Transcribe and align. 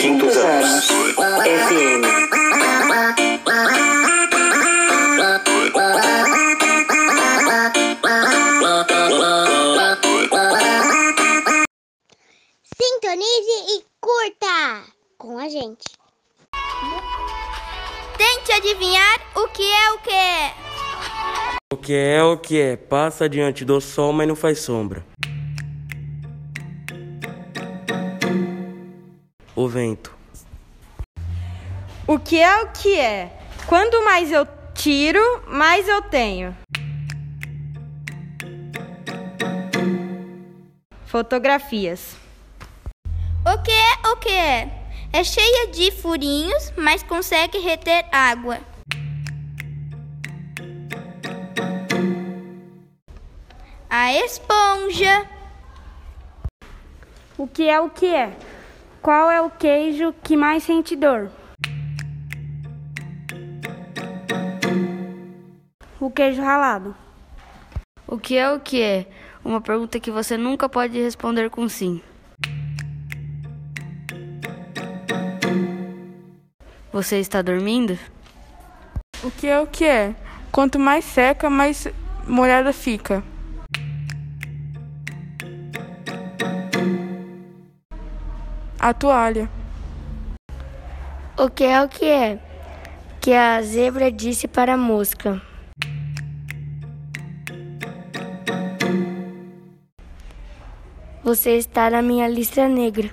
Quintos 0.00 0.34
anos. 0.34 0.88
FM. 0.88 2.02
Sintonize 12.80 13.56
e 13.68 13.84
curta 14.00 14.84
com 15.18 15.38
a 15.38 15.50
gente. 15.50 15.84
Tente 18.16 18.52
adivinhar 18.52 19.20
o 19.36 19.48
que 19.48 19.62
é 19.62 19.92
o 19.92 19.98
que. 19.98 20.10
O 21.74 21.76
que 21.76 21.94
é 21.94 22.22
o 22.22 22.38
que 22.38 22.58
é? 22.58 22.76
Passa 22.76 23.28
diante 23.28 23.66
do 23.66 23.78
sol, 23.82 24.14
mas 24.14 24.26
não 24.26 24.34
faz 24.34 24.60
sombra. 24.60 25.04
O 29.62 29.68
vento. 29.68 30.10
O 32.06 32.18
que 32.18 32.40
é 32.40 32.62
o 32.62 32.68
que 32.68 32.98
é? 32.98 33.30
Quanto 33.66 34.02
mais 34.02 34.32
eu 34.32 34.48
tiro, 34.72 35.20
mais 35.48 35.86
eu 35.86 36.00
tenho. 36.00 36.56
Fotografias. 41.04 42.16
O 43.44 43.62
que 43.62 43.70
é 43.70 44.08
o 44.08 44.16
que 44.16 44.30
é? 44.30 44.70
É 45.12 45.22
cheia 45.22 45.66
de 45.66 45.90
furinhos, 45.90 46.72
mas 46.74 47.02
consegue 47.02 47.58
reter 47.58 48.06
água. 48.10 48.60
A 53.90 54.14
esponja. 54.14 55.28
O 57.36 57.46
que 57.46 57.68
é 57.68 57.78
o 57.78 57.90
que 57.90 58.06
é? 58.06 58.34
Qual 59.02 59.30
é 59.30 59.40
o 59.40 59.48
queijo 59.48 60.12
que 60.22 60.36
mais 60.36 60.62
sente 60.62 60.94
dor? 60.94 61.30
O 65.98 66.10
queijo 66.10 66.42
ralado. 66.42 66.94
O 68.06 68.18
que 68.18 68.36
é 68.36 68.52
o 68.52 68.60
que 68.60 68.82
é? 68.82 69.06
Uma 69.42 69.62
pergunta 69.62 69.98
que 69.98 70.10
você 70.10 70.36
nunca 70.36 70.68
pode 70.68 71.00
responder 71.00 71.48
com 71.48 71.66
sim. 71.66 72.02
Você 76.92 77.20
está 77.20 77.40
dormindo? 77.40 77.98
O 79.24 79.30
que 79.30 79.46
é 79.46 79.58
o 79.58 79.66
que 79.66 79.86
é? 79.86 80.14
Quanto 80.52 80.78
mais 80.78 81.06
seca, 81.06 81.48
mais 81.48 81.88
molhada 82.26 82.70
fica. 82.70 83.24
A 88.82 88.94
toalha. 88.94 89.46
O 91.36 91.50
que 91.50 91.64
é 91.64 91.82
o 91.82 91.86
que 91.86 92.06
é? 92.06 92.38
Que 93.20 93.34
a 93.34 93.60
zebra 93.60 94.10
disse 94.10 94.48
para 94.48 94.72
a 94.72 94.76
mosca. 94.78 95.38
Você 101.22 101.58
está 101.58 101.90
na 101.90 102.00
minha 102.00 102.26
lista 102.26 102.66
negra. 102.66 103.10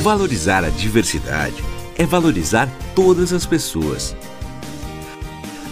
Valorizar 0.00 0.64
a 0.64 0.70
diversidade 0.70 1.69
é 2.00 2.06
valorizar 2.06 2.66
todas 2.94 3.30
as 3.30 3.44
pessoas. 3.44 4.16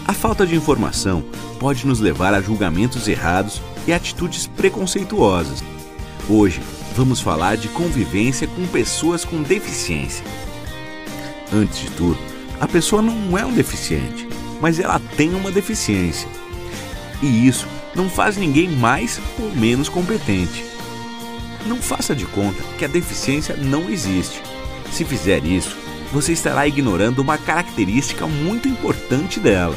A 0.06 0.12
falta 0.12 0.46
de 0.46 0.54
informação 0.54 1.24
pode 1.58 1.86
nos 1.86 2.00
levar 2.00 2.34
a 2.34 2.40
julgamentos 2.42 3.08
errados 3.08 3.62
e 3.86 3.94
atitudes 3.94 4.46
preconceituosas. 4.46 5.64
Hoje, 6.28 6.60
vamos 6.94 7.18
falar 7.18 7.56
de 7.56 7.68
convivência 7.68 8.46
com 8.46 8.66
pessoas 8.66 9.24
com 9.24 9.42
deficiência. 9.42 10.22
Antes 11.50 11.78
de 11.78 11.90
tudo, 11.92 12.18
a 12.60 12.68
pessoa 12.68 13.00
não 13.00 13.38
é 13.38 13.46
um 13.46 13.54
deficiente, 13.54 14.28
mas 14.60 14.78
ela 14.78 15.00
tem 15.16 15.34
uma 15.34 15.50
deficiência. 15.50 16.28
E 17.22 17.48
isso 17.48 17.66
não 17.94 18.10
faz 18.10 18.36
ninguém 18.36 18.68
mais 18.68 19.18
ou 19.38 19.50
menos 19.56 19.88
competente. 19.88 20.62
Não 21.64 21.78
faça 21.78 22.14
de 22.14 22.26
conta 22.26 22.62
que 22.76 22.84
a 22.84 22.88
deficiência 22.88 23.56
não 23.56 23.88
existe. 23.88 24.42
Se 24.92 25.06
fizer 25.06 25.42
isso, 25.42 25.87
você 26.12 26.32
estará 26.32 26.66
ignorando 26.66 27.20
uma 27.20 27.36
característica 27.36 28.26
muito 28.26 28.68
importante 28.68 29.38
dela. 29.38 29.76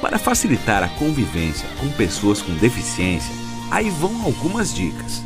Para 0.00 0.18
facilitar 0.18 0.82
a 0.82 0.88
convivência 0.88 1.68
com 1.78 1.88
pessoas 1.90 2.40
com 2.40 2.54
deficiência, 2.54 3.34
aí 3.70 3.90
vão 3.90 4.22
algumas 4.24 4.74
dicas. 4.74 5.22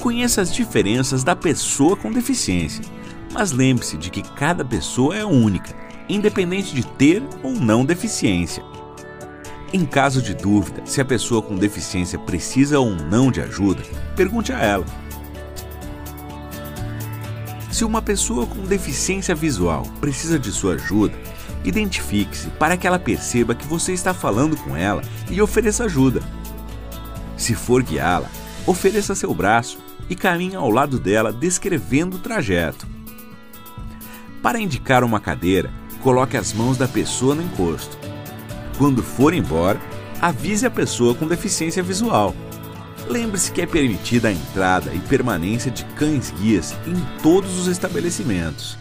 Conheça 0.00 0.40
as 0.40 0.52
diferenças 0.52 1.22
da 1.22 1.36
pessoa 1.36 1.96
com 1.96 2.10
deficiência, 2.10 2.84
mas 3.32 3.52
lembre-se 3.52 3.96
de 3.96 4.10
que 4.10 4.22
cada 4.22 4.64
pessoa 4.64 5.16
é 5.16 5.24
única, 5.24 5.74
independente 6.08 6.74
de 6.74 6.86
ter 6.86 7.22
ou 7.42 7.52
não 7.52 7.84
deficiência. 7.84 8.62
Em 9.72 9.84
caso 9.84 10.22
de 10.22 10.32
dúvida 10.32 10.82
se 10.86 11.00
a 11.00 11.04
pessoa 11.04 11.42
com 11.42 11.56
deficiência 11.56 12.18
precisa 12.18 12.78
ou 12.78 12.90
não 12.90 13.30
de 13.30 13.40
ajuda, 13.40 13.82
pergunte 14.14 14.52
a 14.52 14.58
ela. 14.58 15.05
Se 17.76 17.84
uma 17.84 18.00
pessoa 18.00 18.46
com 18.46 18.62
deficiência 18.62 19.34
visual 19.34 19.82
precisa 20.00 20.38
de 20.38 20.50
sua 20.50 20.76
ajuda, 20.76 21.14
identifique-se 21.62 22.48
para 22.52 22.74
que 22.74 22.86
ela 22.86 22.98
perceba 22.98 23.54
que 23.54 23.66
você 23.66 23.92
está 23.92 24.14
falando 24.14 24.56
com 24.56 24.74
ela 24.74 25.02
e 25.30 25.42
ofereça 25.42 25.84
ajuda. 25.84 26.22
Se 27.36 27.54
for 27.54 27.82
guiá-la, 27.82 28.30
ofereça 28.66 29.14
seu 29.14 29.34
braço 29.34 29.76
e 30.08 30.16
caminhe 30.16 30.56
ao 30.56 30.70
lado 30.70 30.98
dela 30.98 31.30
descrevendo 31.30 32.16
o 32.16 32.18
trajeto. 32.18 32.86
Para 34.42 34.58
indicar 34.58 35.04
uma 35.04 35.20
cadeira, 35.20 35.70
coloque 36.02 36.34
as 36.34 36.54
mãos 36.54 36.78
da 36.78 36.88
pessoa 36.88 37.34
no 37.34 37.42
encosto. 37.42 37.98
Quando 38.78 39.02
for 39.02 39.34
embora, 39.34 39.78
avise 40.18 40.64
a 40.64 40.70
pessoa 40.70 41.14
com 41.14 41.26
deficiência 41.26 41.82
visual. 41.82 42.34
Lembre-se 43.08 43.52
que 43.52 43.62
é 43.62 43.66
permitida 43.66 44.28
a 44.28 44.32
entrada 44.32 44.92
e 44.92 44.98
permanência 44.98 45.70
de 45.70 45.84
cães-guias 45.84 46.74
em 46.86 47.22
todos 47.22 47.56
os 47.56 47.68
estabelecimentos. 47.68 48.76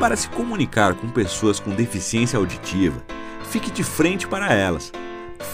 Para 0.00 0.16
se 0.16 0.28
comunicar 0.28 0.94
com 0.94 1.08
pessoas 1.08 1.60
com 1.60 1.70
deficiência 1.70 2.36
auditiva, 2.36 3.00
fique 3.48 3.70
de 3.70 3.84
frente 3.84 4.26
para 4.26 4.52
elas. 4.52 4.92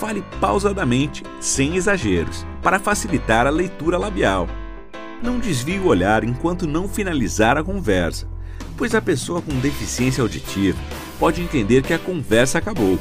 Fale 0.01 0.25
pausadamente, 0.41 1.23
sem 1.41 1.77
exageros, 1.77 2.47
para 2.63 2.79
facilitar 2.79 3.47
a 3.47 3.51
leitura 3.51 3.99
labial. 3.99 4.49
Não 5.23 5.39
desvie 5.39 5.79
o 5.79 5.87
olhar 5.87 6.25
enquanto 6.25 6.67
não 6.67 6.89
finalizar 6.89 7.59
a 7.59 7.63
conversa, 7.63 8.27
pois 8.79 8.95
a 8.95 9.03
pessoa 9.03 9.43
com 9.43 9.53
deficiência 9.61 10.23
auditiva 10.23 10.79
pode 11.19 11.43
entender 11.43 11.83
que 11.83 11.93
a 11.93 11.99
conversa 11.99 12.59
acabou. 12.59 12.99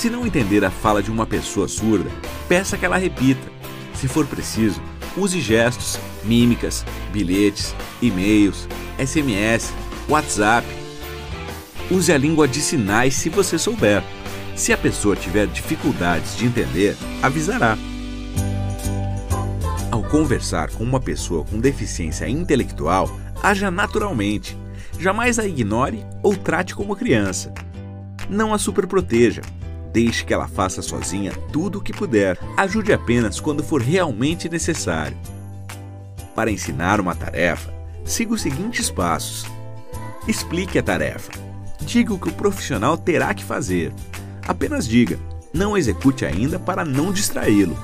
Se 0.00 0.08
não 0.08 0.26
entender 0.26 0.64
a 0.64 0.70
fala 0.70 1.02
de 1.02 1.10
uma 1.10 1.26
pessoa 1.26 1.68
surda, 1.68 2.10
peça 2.48 2.78
que 2.78 2.86
ela 2.86 2.96
repita. 2.96 3.46
Se 3.92 4.08
for 4.08 4.26
preciso, 4.26 4.80
use 5.14 5.38
gestos, 5.42 6.00
mímicas, 6.24 6.86
bilhetes, 7.12 7.76
e-mails, 8.00 8.66
SMS, 8.98 9.74
WhatsApp. 10.08 10.66
Use 11.90 12.10
a 12.10 12.16
língua 12.16 12.48
de 12.48 12.62
sinais 12.62 13.12
se 13.12 13.28
você 13.28 13.58
souber. 13.58 14.02
Se 14.56 14.72
a 14.72 14.78
pessoa 14.78 15.14
tiver 15.14 15.46
dificuldades 15.48 16.34
de 16.34 16.46
entender, 16.46 16.96
avisará. 17.22 17.76
Ao 19.90 20.02
conversar 20.02 20.70
com 20.70 20.82
uma 20.82 20.98
pessoa 20.98 21.44
com 21.44 21.60
deficiência 21.60 22.26
intelectual, 22.26 23.20
haja 23.42 23.70
naturalmente. 23.70 24.56
Jamais 24.98 25.38
a 25.38 25.46
ignore 25.46 26.02
ou 26.22 26.34
trate 26.34 26.74
como 26.74 26.96
criança. 26.96 27.52
Não 28.30 28.54
a 28.54 28.58
superproteja. 28.58 29.42
Deixe 29.92 30.24
que 30.24 30.32
ela 30.32 30.46
faça 30.46 30.82
sozinha 30.82 31.32
tudo 31.52 31.78
o 31.78 31.82
que 31.82 31.92
puder. 31.92 32.38
Ajude 32.56 32.92
apenas 32.92 33.40
quando 33.40 33.62
for 33.62 33.80
realmente 33.80 34.48
necessário. 34.48 35.16
Para 36.34 36.50
ensinar 36.50 37.00
uma 37.00 37.14
tarefa, 37.14 37.72
siga 38.04 38.32
os 38.32 38.42
seguintes 38.42 38.90
passos. 38.90 39.44
Explique 40.28 40.78
a 40.78 40.82
tarefa. 40.82 41.32
Diga 41.80 42.14
o 42.14 42.18
que 42.18 42.28
o 42.28 42.32
profissional 42.32 42.96
terá 42.96 43.34
que 43.34 43.44
fazer. 43.44 43.92
Apenas 44.46 44.86
diga, 44.86 45.18
não 45.52 45.76
execute 45.76 46.24
ainda 46.24 46.58
para 46.58 46.84
não 46.84 47.12
distraí-lo. 47.12 47.76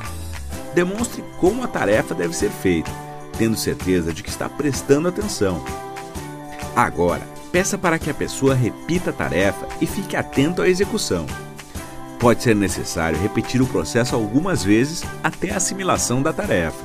Demonstre 0.75 1.25
como 1.41 1.65
a 1.65 1.67
tarefa 1.69 2.15
deve 2.15 2.37
ser 2.37 2.51
feita, 2.51 2.91
tendo 3.37 3.57
certeza 3.57 4.13
de 4.13 4.23
que 4.23 4.29
está 4.29 4.49
prestando 4.49 5.09
atenção. 5.09 5.65
Agora, 6.77 7.23
peça 7.51 7.77
para 7.79 7.99
que 7.99 8.11
a 8.11 8.15
pessoa 8.15 8.55
repita 8.55 9.11
a 9.11 9.13
tarefa 9.13 9.67
e 9.81 9.87
fique 9.87 10.15
atento 10.15 10.63
à 10.63 10.69
execução. 10.69 11.27
Pode 12.19 12.43
ser 12.43 12.57
necessário 12.57 13.21
repetir 13.21 13.61
o 13.61 13.67
processo 13.67 14.15
algumas 14.15 14.65
vezes 14.65 15.05
até 15.23 15.51
a 15.51 15.57
assimilação 15.57 16.23
da 16.23 16.33
tarefa. 16.33 16.83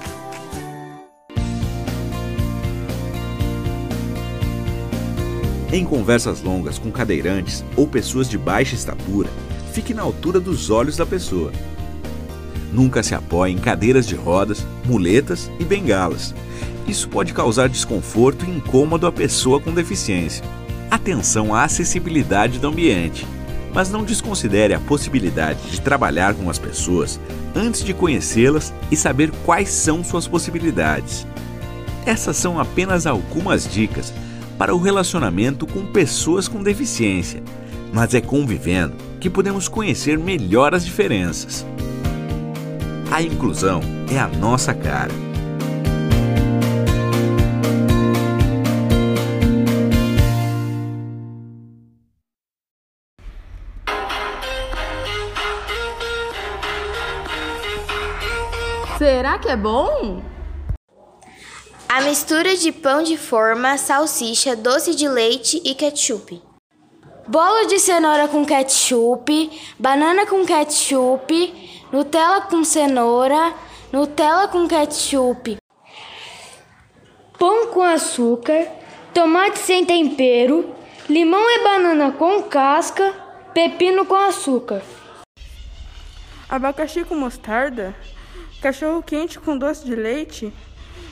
Em 5.72 5.86
conversas 5.86 6.42
longas 6.42 6.78
com 6.78 6.92
cadeirantes 6.92 7.64
ou 7.78 7.88
pessoas 7.88 8.30
de 8.30 8.38
baixa 8.38 8.76
estatura, 8.76 9.30
fique 9.72 9.94
na 9.94 10.02
altura 10.02 10.38
dos 10.38 10.70
olhos 10.70 10.98
da 10.98 11.06
pessoa. 11.06 11.54
Nunca 12.74 13.02
se 13.02 13.16
apoie 13.16 13.54
em 13.54 13.58
cadeiras 13.58 14.06
de 14.06 14.16
rodas, 14.16 14.66
muletas 14.86 15.50
e 15.62 15.64
bengalas. 15.64 16.36
Isso 16.86 17.08
pode 17.08 17.34
causar 17.34 17.70
desconforto 17.70 18.46
e 18.46 18.50
incômodo 18.50 19.08
à 19.08 19.12
pessoa 19.14 19.62
com 19.62 19.72
deficiência. 19.72 20.44
Atenção 20.90 21.56
à 21.56 21.64
acessibilidade 21.64 22.60
do 22.60 22.68
ambiente, 22.68 23.26
mas 23.74 23.90
não 23.90 24.04
desconsidere 24.04 24.74
a 24.74 24.80
possibilidade 24.80 25.60
de 25.70 25.82
trabalhar 25.82 26.34
com 26.34 26.50
as 26.50 26.60
pessoas 26.60 27.20
antes 27.56 27.84
de 27.84 27.94
conhecê-las 27.94 28.74
e 28.92 28.96
saber 28.96 29.32
quais 29.46 29.70
são 29.70 30.04
suas 30.04 30.28
possibilidades. 30.28 31.26
Essas 32.06 32.38
são 32.38 32.60
apenas 32.60 33.06
algumas 33.06 33.72
dicas 33.72 34.14
para 34.58 34.76
o 34.76 34.80
relacionamento 34.80 35.66
com 35.66 35.86
pessoas 35.86 36.48
com 36.48 36.62
deficiência, 36.62 37.42
mas 37.94 38.14
é 38.14 38.22
convivendo 38.22 38.94
que 39.20 39.30
podemos 39.30 39.68
conhecer 39.68 40.18
melhor 40.18 40.74
as 40.74 40.86
diferenças. 40.86 41.66
A 43.12 43.22
inclusão 43.22 43.82
é 44.12 44.18
a 44.18 44.28
nossa 44.28 44.74
cara. 44.74 45.31
Será 59.32 59.40
que 59.40 59.50
é 59.50 59.56
bom? 59.56 60.22
A 61.88 62.02
mistura 62.02 62.54
de 62.58 62.70
pão 62.70 63.02
de 63.02 63.16
forma, 63.16 63.78
salsicha, 63.78 64.58
doce 64.58 64.94
de 64.94 65.08
leite 65.08 65.62
e 65.64 65.74
ketchup. 65.74 66.42
Bolo 67.30 67.66
de 67.66 67.80
cenoura 67.80 68.28
com 68.28 68.44
ketchup, 68.44 69.50
banana 69.80 70.26
com 70.26 70.46
ketchup, 70.46 71.80
Nutella 71.94 72.42
com 72.42 72.62
cenoura, 72.66 73.54
Nutella 73.94 74.50
com 74.50 74.68
ketchup, 74.68 75.56
pão 77.40 77.68
com 77.68 77.84
açúcar, 77.84 78.68
tomate 79.14 79.60
sem 79.60 79.86
tempero, 79.86 80.76
limão 81.10 81.50
e 81.50 81.64
banana 81.64 82.12
com 82.12 82.44
casca, 82.44 83.14
pepino 83.54 84.06
com 84.06 84.16
açúcar. 84.16 84.82
Abacaxi 86.50 87.06
com 87.06 87.16
mostarda, 87.16 87.96
cachorro 88.62 89.02
quente 89.02 89.40
com 89.40 89.58
doce 89.58 89.84
de 89.84 89.96
leite. 89.96 90.54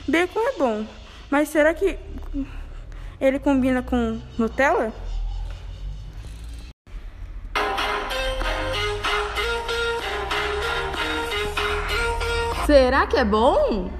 Bacon 0.06 0.40
é 0.40 0.58
bom, 0.58 0.86
mas 1.28 1.48
será 1.48 1.74
que 1.74 1.98
ele 3.20 3.38
combina 3.38 3.82
com 3.82 4.20
Nutella? 4.38 4.92
Será 12.66 13.06
que 13.06 13.16
é 13.16 13.24
bom? 13.24 13.90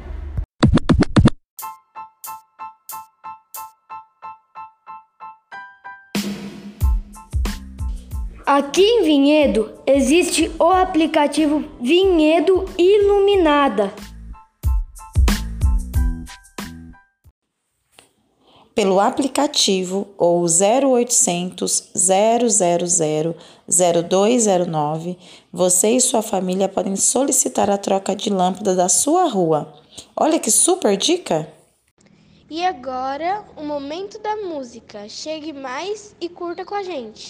Aqui 8.52 8.82
em 8.82 9.05
Vinhedo 9.05 9.73
existe 9.87 10.50
o 10.58 10.64
aplicativo 10.64 11.64
Vinhedo 11.81 12.64
Iluminada. 12.76 13.94
Pelo 18.75 18.99
aplicativo 18.99 20.08
ou 20.19 20.44
0800 20.44 21.91
000 21.94 23.37
0209, 23.69 25.17
você 25.52 25.91
e 25.91 26.00
sua 26.00 26.20
família 26.20 26.69
podem 26.69 26.97
solicitar 26.97 27.70
a 27.70 27.79
troca 27.79 28.17
de 28.17 28.31
lâmpada 28.31 28.75
da 28.75 28.88
sua 28.88 29.29
rua. 29.29 29.73
Olha 30.17 30.41
que 30.41 30.50
super 30.50 30.97
dica! 30.97 31.49
E 32.50 32.64
agora, 32.64 33.44
o 33.56 33.62
momento 33.62 34.19
da 34.19 34.35
música. 34.35 35.08
Chegue 35.08 35.52
mais 35.52 36.17
e 36.20 36.29
curta 36.29 36.64
com 36.64 36.75
a 36.75 36.82
gente. 36.82 37.30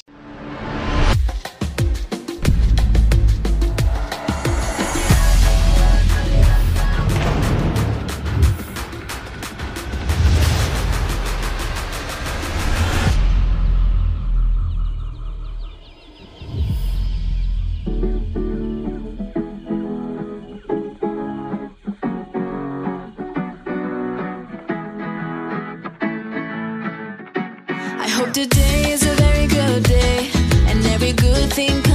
sing 31.60 31.89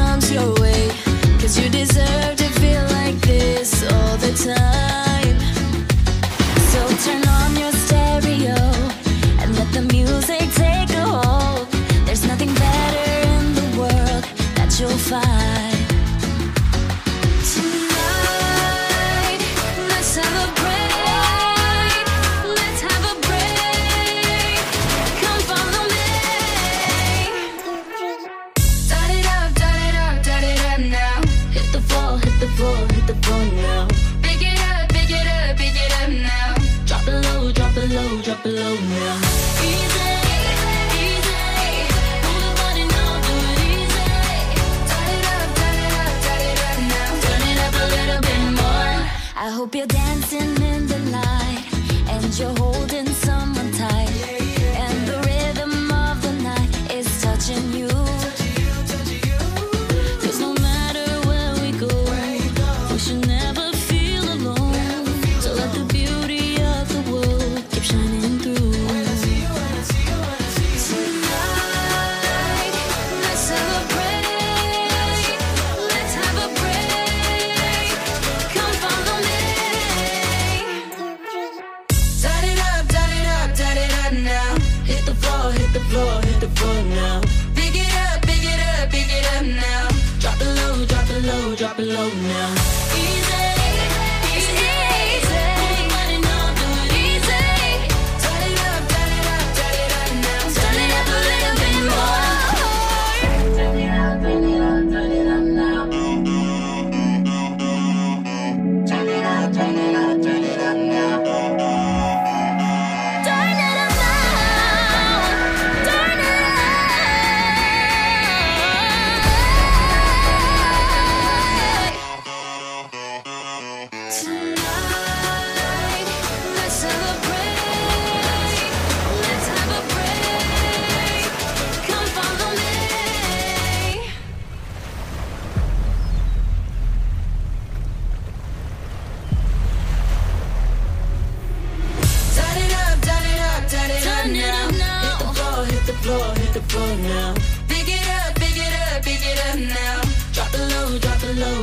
Hit 84.86 85.04
the 85.04 85.15
floor, 85.15 85.51
hit 85.51 85.74
the 85.74 85.80
floor, 85.89 86.22
hit 86.22 86.39
the 86.39 86.50
floor 86.50 86.84
now. 86.84 87.54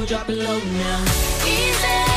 drop 0.07 0.29
it 0.29 0.39
low 0.39 0.59
now. 0.59 1.05
Easy. 1.47 2.12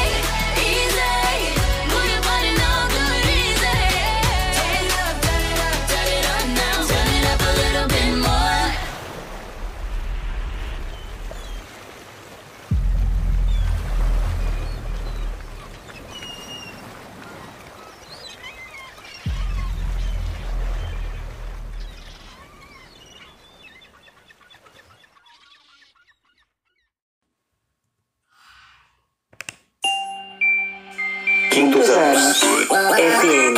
Quintos 31.56 31.90
anos. 31.90 32.42
FM. 32.42 33.56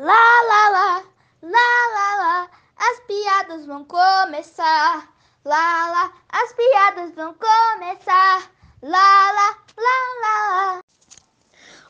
Lá, 0.00 0.24
lá, 0.48 0.68
lá, 0.68 1.04
lá, 1.44 1.70
lá, 1.94 2.16
lá, 2.16 2.50
as 2.76 3.00
piadas 3.06 3.64
vão 3.66 3.84
começar. 3.84 5.08
Lá, 5.44 5.88
lá, 5.88 6.12
as 6.28 6.52
piadas 6.54 7.14
vão 7.14 7.34
começar. 7.34 8.50
Lá, 8.82 9.30
lá, 9.30 9.58
lá, 9.78 9.96
lá, 10.22 10.50
lá. 10.50 10.80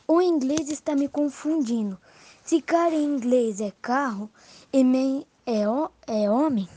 O 0.07 0.21
inglês 0.21 0.69
está 0.69 0.93
me 0.93 1.07
confundindo. 1.07 1.99
Se 2.43 2.61
cara 2.61 2.93
em 2.93 3.03
inglês 3.03 3.59
é 3.59 3.73
carro 3.81 4.29
e 4.71 4.83
man 4.83 5.25
é, 5.47 5.65
ho- 5.67 5.89
é 6.05 6.29
homem, 6.29 6.67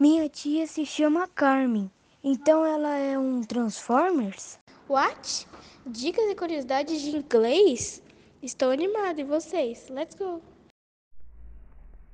minha 0.00 0.26
tia 0.28 0.66
se 0.66 0.86
chama 0.86 1.28
Carmen. 1.28 1.90
Então 2.24 2.64
ela 2.66 2.96
é 2.96 3.16
um 3.18 3.42
Transformers? 3.42 4.58
What? 4.88 5.46
Dicas 5.86 6.24
e 6.30 6.34
curiosidades 6.34 7.00
de 7.02 7.10
inglês? 7.16 8.02
Estou 8.42 8.70
animada. 8.70 9.20
E 9.20 9.24
vocês? 9.24 9.88
Let's 9.90 10.14
go! 10.16 10.42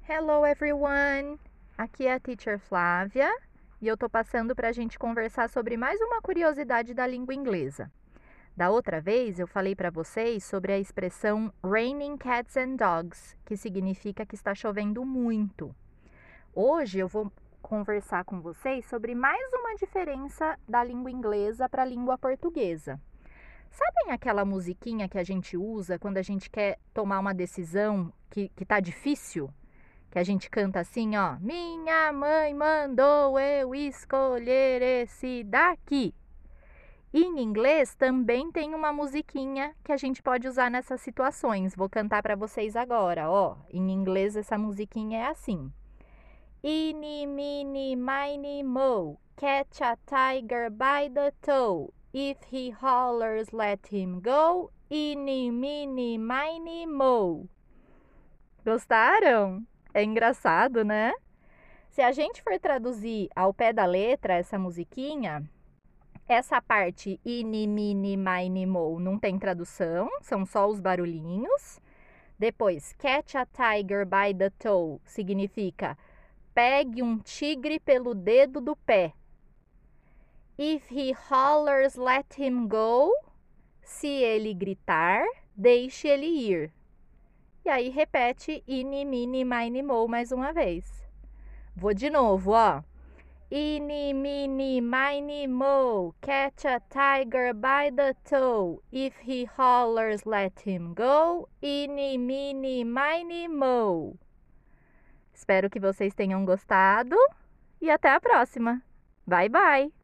Hello 0.08 0.44
everyone! 0.44 1.38
Aqui 1.78 2.06
é 2.06 2.14
a 2.14 2.20
Teacher 2.20 2.58
Flávia 2.58 3.30
e 3.80 3.86
eu 3.88 3.96
tô 3.96 4.08
passando 4.10 4.54
para 4.54 4.68
a 4.68 4.72
gente 4.72 4.98
conversar 4.98 5.48
sobre 5.48 5.76
mais 5.76 6.00
uma 6.00 6.20
curiosidade 6.20 6.92
da 6.92 7.06
língua 7.06 7.32
inglesa. 7.34 7.90
Da 8.54 8.70
outra 8.70 9.00
vez 9.00 9.38
eu 9.38 9.46
falei 9.46 9.74
para 9.74 9.90
vocês 9.90 10.44
sobre 10.44 10.72
a 10.72 10.78
expressão 10.78 11.50
raining 11.64 12.18
cats 12.18 12.54
and 12.56 12.76
dogs, 12.76 13.34
que 13.46 13.56
significa 13.56 14.26
que 14.26 14.34
está 14.34 14.54
chovendo 14.54 15.04
muito. 15.06 15.74
Hoje 16.54 16.98
eu 16.98 17.08
vou 17.08 17.32
conversar 17.62 18.24
com 18.24 18.42
vocês 18.42 18.84
sobre 18.84 19.14
mais 19.14 19.50
uma 19.54 19.74
diferença 19.76 20.58
da 20.68 20.84
língua 20.84 21.10
inglesa 21.10 21.66
para 21.66 21.82
a 21.82 21.86
língua 21.86 22.18
portuguesa. 22.18 23.00
Sabem 23.70 24.12
aquela 24.12 24.44
musiquinha 24.44 25.08
que 25.08 25.18
a 25.18 25.24
gente 25.24 25.56
usa 25.56 25.98
quando 25.98 26.18
a 26.18 26.22
gente 26.22 26.50
quer 26.50 26.78
tomar 26.92 27.20
uma 27.20 27.32
decisão 27.32 28.12
que, 28.28 28.50
que 28.50 28.66
tá 28.66 28.80
difícil? 28.80 29.48
Que 30.10 30.18
a 30.18 30.22
gente 30.22 30.50
canta 30.50 30.80
assim, 30.80 31.16
ó. 31.16 31.38
Minha 31.40 32.12
mãe 32.12 32.52
mandou 32.52 33.40
eu 33.40 33.74
escolher 33.74 34.82
esse 34.82 35.42
daqui. 35.44 36.14
E 37.12 37.22
em 37.22 37.40
inglês 37.40 37.94
também 37.94 38.50
tem 38.50 38.74
uma 38.74 38.90
musiquinha 38.90 39.74
que 39.84 39.92
a 39.92 39.96
gente 39.98 40.22
pode 40.22 40.48
usar 40.48 40.70
nessas 40.70 41.00
situações. 41.02 41.74
Vou 41.74 41.88
cantar 41.88 42.22
para 42.22 42.34
vocês 42.34 42.74
agora, 42.74 43.30
ó. 43.30 43.56
Em 43.70 43.90
inglês 43.90 44.34
essa 44.34 44.56
musiquinha 44.56 45.18
é 45.18 45.26
assim. 45.26 45.70
Eeny, 46.64 47.26
meeny, 47.26 47.96
miny, 47.96 48.62
mo, 48.62 49.18
catch 49.36 49.82
a 49.82 49.96
tiger 50.06 50.70
by 50.70 51.10
the 51.12 51.32
toe. 51.42 51.92
If 52.14 52.38
he 52.50 52.70
hollers, 52.70 53.52
let 53.52 53.92
him 53.92 54.20
go. 54.20 54.70
Eeny, 54.90 55.50
meeny, 55.50 56.16
miny, 56.18 56.86
mo. 56.86 57.48
Gostaram? 58.64 59.66
É 59.92 60.02
engraçado, 60.02 60.84
né? 60.84 61.12
Se 61.90 62.00
a 62.00 62.12
gente 62.12 62.42
for 62.42 62.58
traduzir 62.58 63.28
ao 63.36 63.52
pé 63.52 63.72
da 63.72 63.84
letra 63.84 64.34
essa 64.34 64.58
musiquinha, 64.58 65.42
essa 66.32 66.60
parte 66.60 67.20
ini, 67.24 67.66
mini, 67.66 68.16
mine, 68.16 68.66
mo 68.66 68.98
não 68.98 69.18
tem 69.18 69.38
tradução, 69.38 70.08
são 70.22 70.46
só 70.46 70.68
os 70.68 70.80
barulhinhos. 70.80 71.80
Depois, 72.38 72.92
catch 72.94 73.34
a 73.36 73.46
tiger 73.46 74.04
by 74.04 74.34
the 74.36 74.50
toe 74.50 75.00
significa 75.04 75.96
pegue 76.54 77.02
um 77.02 77.18
tigre 77.18 77.78
pelo 77.78 78.14
dedo 78.14 78.60
do 78.60 78.76
pé. 78.76 79.12
If 80.58 80.90
he 80.90 81.12
hollers, 81.12 81.96
let 81.96 82.38
him 82.38 82.68
go. 82.68 83.10
Se 83.82 84.08
ele 84.08 84.54
gritar, 84.54 85.24
deixe 85.56 86.08
ele 86.08 86.26
ir. 86.26 86.72
E 87.64 87.70
aí 87.70 87.88
repete 87.88 88.62
ini, 88.66 89.04
mini, 89.04 89.44
mine, 89.44 89.82
mo 89.82 90.06
mais 90.08 90.32
uma 90.32 90.52
vez. 90.52 90.84
Vou 91.74 91.94
de 91.94 92.10
novo, 92.10 92.52
ó. 92.52 92.82
Eeny, 93.54 94.14
meeny, 94.14 94.80
miny, 94.80 95.46
mo, 95.46 96.14
catch 96.22 96.64
a 96.64 96.80
tiger 96.88 97.52
by 97.52 97.90
the 97.90 98.16
toe. 98.24 98.80
If 98.90 99.12
he 99.18 99.44
hollers, 99.44 100.24
let 100.24 100.60
him 100.60 100.94
go. 100.94 101.50
Eeny, 101.62 102.16
meeny, 102.16 102.82
miny, 102.82 103.48
mo. 103.48 104.16
Espero 105.34 105.68
que 105.68 105.78
vocês 105.78 106.14
tenham 106.14 106.46
gostado 106.46 107.14
e 107.78 107.90
até 107.90 108.08
a 108.08 108.20
próxima. 108.20 108.82
Bye, 109.26 109.50
bye! 109.50 110.01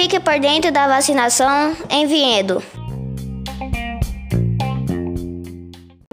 Fique 0.00 0.20
por 0.20 0.38
dentro 0.38 0.70
da 0.70 0.86
vacinação 0.86 1.76
em 1.90 2.06
Vinhedo. 2.06 2.62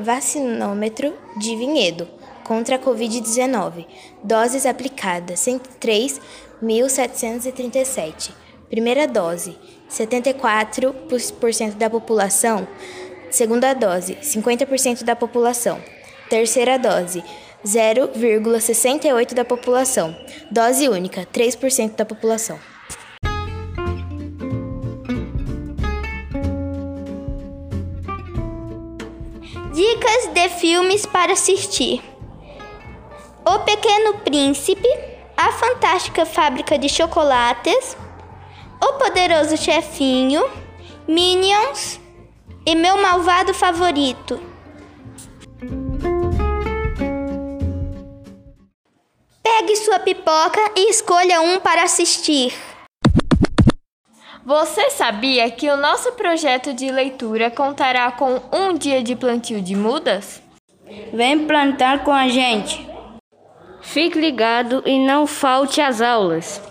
Vacinômetro 0.02 1.14
de 1.38 1.56
Vinhedo 1.56 2.08
contra 2.44 2.78
a 2.78 2.80
Covid-19. 2.80 3.86
Doses 4.24 4.66
aplicadas: 4.66 5.42
103.737. 5.42 8.32
Primeira 8.72 9.08
dose: 9.08 9.56
74% 9.88 11.76
da 11.76 11.88
população. 11.88 12.68
Segunda 13.30 13.76
dose: 13.76 14.16
50% 14.16 15.04
da 15.04 15.16
população. 15.16 15.80
Terceira 16.28 16.80
dose: 16.80 17.24
0,68% 17.64 19.36
da 19.36 19.46
população. 19.46 20.18
Dose 20.50 20.90
única: 20.90 21.28
3% 21.32 21.96
da 21.96 22.04
população. 22.04 22.58
Dicas 30.16 30.28
de 30.28 30.50
filmes 30.50 31.06
para 31.06 31.34
assistir: 31.34 32.02
O 33.46 33.60
Pequeno 33.60 34.20
Príncipe, 34.20 34.88
A 35.36 35.52
Fantástica 35.52 36.26
Fábrica 36.26 36.78
de 36.78 36.88
Chocolates, 36.88 37.98
O 38.82 38.94
Poderoso 38.94 39.58
Chefinho, 39.58 40.50
Minions 41.06 42.00
e 42.66 42.76
Meu 42.76 43.02
Malvado 43.02 43.54
Favorito. 43.54 44.40
Pegue 49.44 49.76
sua 49.76 50.00
pipoca 50.00 50.62
e 50.78 50.90
escolha 50.90 51.42
um 51.42 51.60
para 51.60 51.84
assistir. 51.84 52.54
Você 54.46 54.92
sabia 54.92 55.50
que 55.50 55.68
o 55.72 55.76
nosso 55.76 56.12
projeto 56.12 56.72
de 56.72 56.92
leitura 56.92 57.50
contará 57.50 58.12
com 58.12 58.40
um 58.54 58.78
dia 58.78 59.02
de 59.02 59.16
plantio 59.16 59.60
de 59.60 59.76
mudas? 59.76 60.40
Vem 61.12 61.48
plantar 61.48 62.04
com 62.04 62.12
a 62.12 62.28
gente. 62.28 62.88
Fique 63.82 64.20
ligado 64.20 64.84
e 64.86 65.00
não 65.04 65.26
falte 65.26 65.82
às 65.82 66.00
aulas. 66.00 66.62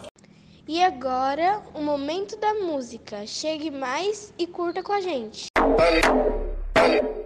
E 0.68 0.80
agora, 0.80 1.62
o 1.74 1.82
momento 1.82 2.38
da 2.38 2.54
música. 2.54 3.26
Chegue 3.26 3.72
mais 3.72 4.32
e 4.38 4.46
curta 4.46 4.80
com 4.80 4.92
a 4.92 5.00
gente. 5.00 5.48
Oi, 5.58 6.00
oi, 6.80 7.00
oi. 7.00 7.24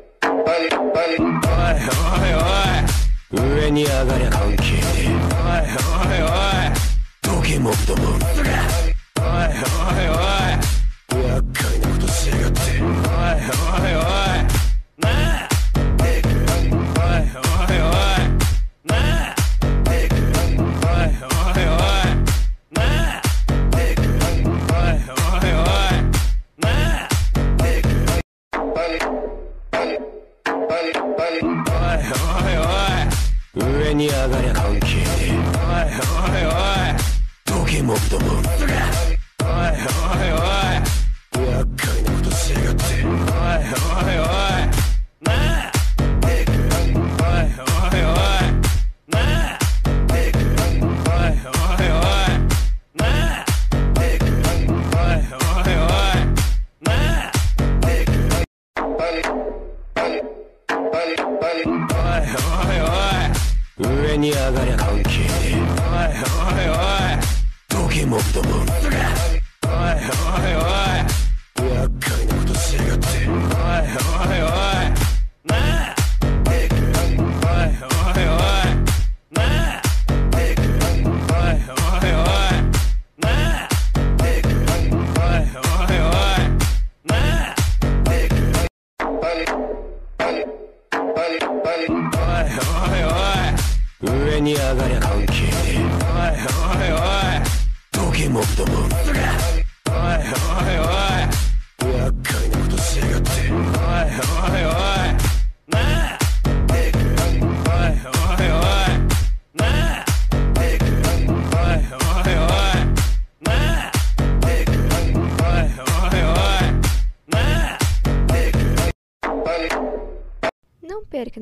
oi, 9.28 9.48
oi, 9.86 10.08
oi. 10.08 10.77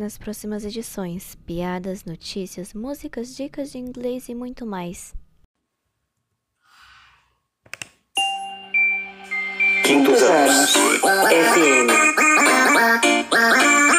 nas 0.07 0.17
próximas 0.17 0.65
edições: 0.65 1.35
piadas, 1.45 2.05
notícias, 2.05 2.73
músicas, 2.73 3.35
dicas 3.35 3.73
de 3.73 3.79
inglês 3.79 4.29
e 4.29 4.35
muito 4.37 4.65
mais. 4.65 5.13
Anos. 13.49 13.96